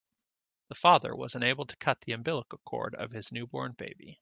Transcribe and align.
The 0.69 0.73
father 0.73 1.15
was 1.15 1.35
unable 1.35 1.63
to 1.67 1.75
cut 1.77 2.01
the 2.01 2.13
umbilical 2.13 2.57
cord 2.65 2.95
of 2.95 3.11
his 3.11 3.31
newborn 3.31 3.73
baby. 3.73 4.19